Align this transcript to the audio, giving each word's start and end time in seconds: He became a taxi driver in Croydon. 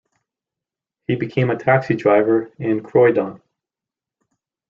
He 1.05 1.15
became 1.15 1.51
a 1.51 1.55
taxi 1.55 1.93
driver 1.95 2.49
in 2.57 2.81
Croydon. 2.81 3.39